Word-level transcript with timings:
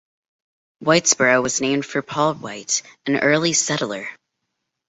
Whitesboro 0.83 1.43
was 1.43 1.61
named 1.61 1.85
for 1.85 2.01
Paul 2.01 2.33
White, 2.33 2.81
an 3.05 3.17
early 3.17 3.53
settler. 3.53 4.09